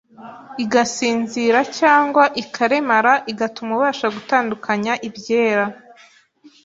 igasinzira, 0.63 1.59
cyangwa 1.79 2.23
ikaremara, 2.43 3.13
igatuma 3.31 3.71
ubasha 3.77 4.07
gutandukanya 4.15 4.93
ibyera 5.07 5.65